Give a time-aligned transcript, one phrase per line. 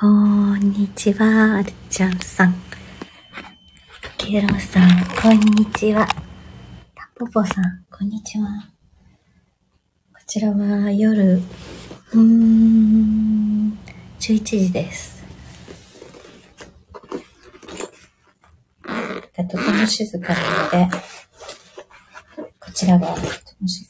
[0.00, 2.54] こんにちは、あるちゃんさん。
[4.16, 4.90] ケロさん、
[5.20, 6.06] こんにちは。
[6.94, 8.46] タポポさん、こんにちは。
[10.14, 13.76] こちらは夜、うーん、
[14.20, 15.24] 11時です。
[19.34, 20.96] とても静かなので、
[22.60, 23.20] こちらがとて
[23.60, 23.87] も静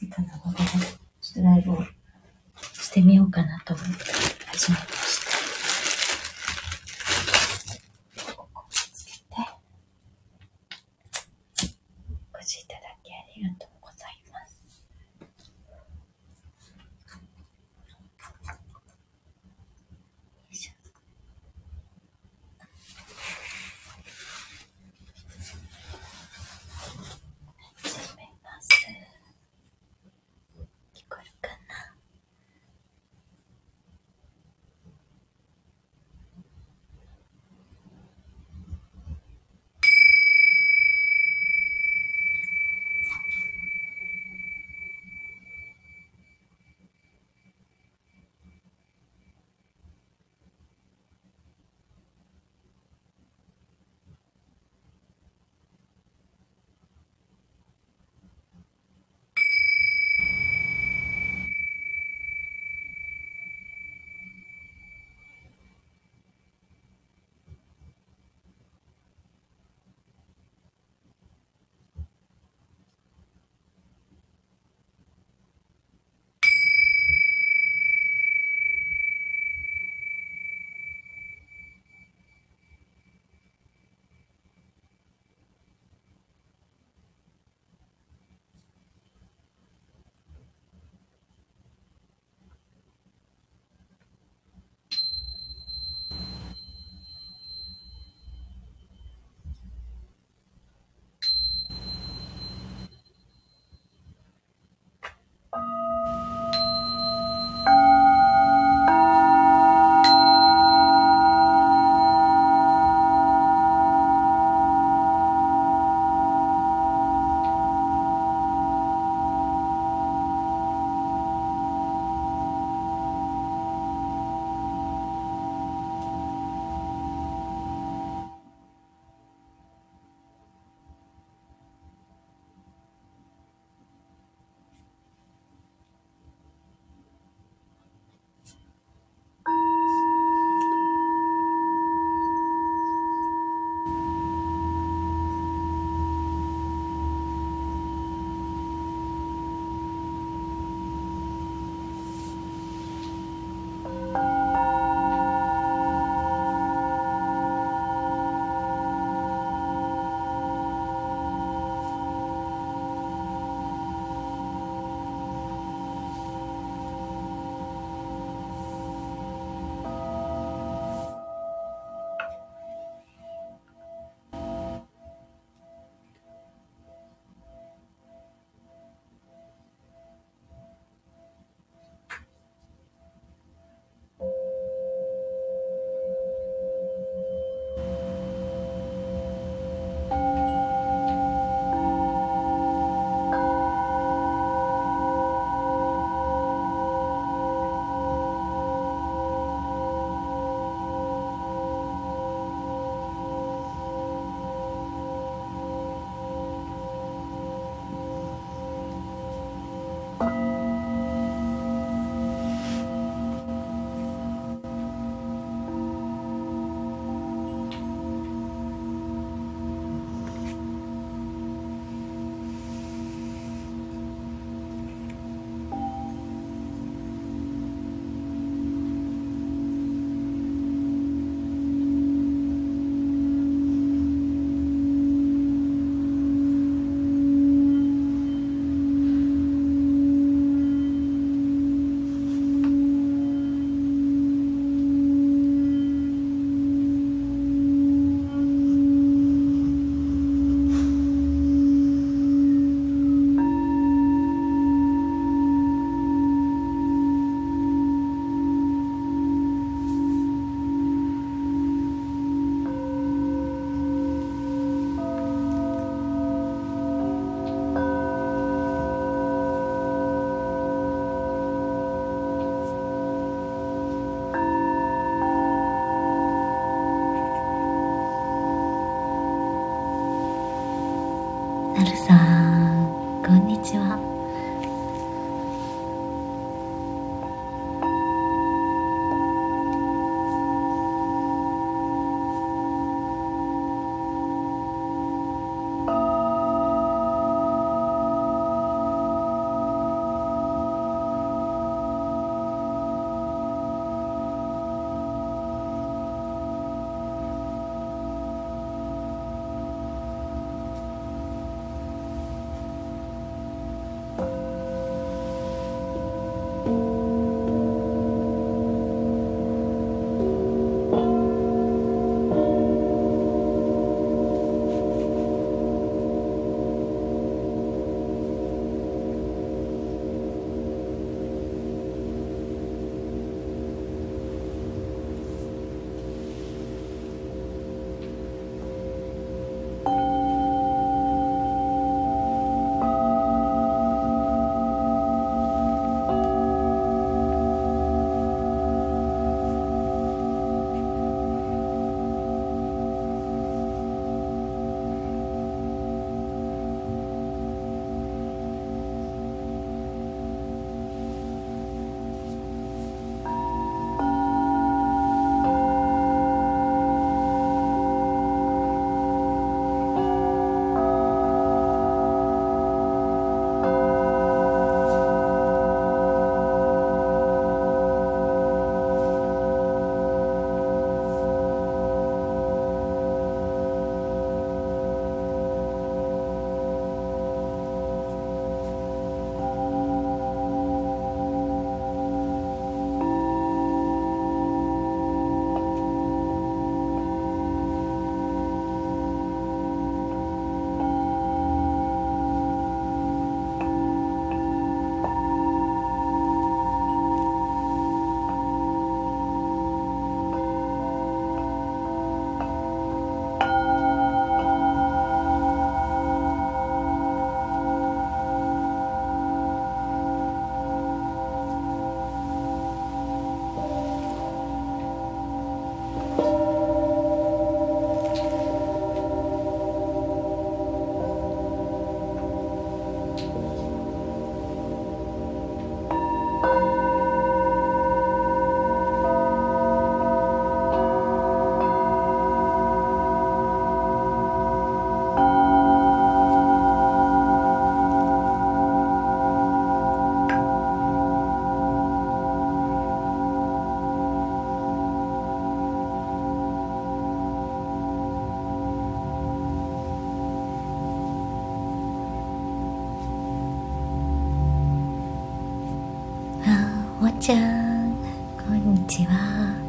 [467.29, 467.94] ちゃん。
[468.39, 469.68] こんにちは。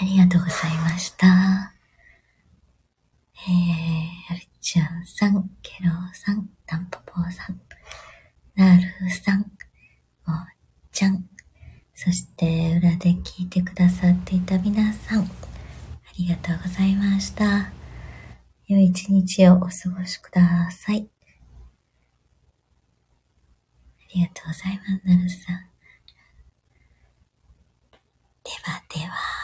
[0.00, 1.26] ありがとうございました。
[3.48, 7.60] えー、るちゃんさん、ケローさん、タンポポーさん、
[8.54, 9.50] なるさん、
[10.26, 10.44] おー
[10.92, 11.28] ちゃん、
[11.94, 15.26] そして裏で聞いてくださっていた皆さん、あ
[16.16, 17.72] りがとうございました。
[18.68, 21.08] 良い一日をお過ごしください。
[24.00, 25.68] ありがとうございます、なるさん。
[28.44, 29.37] ではでは。